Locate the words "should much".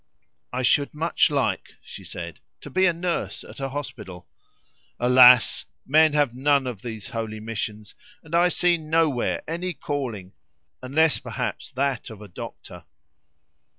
0.63-1.29